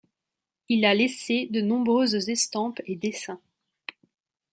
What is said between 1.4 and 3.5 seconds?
de nombreuses estampes et dessins.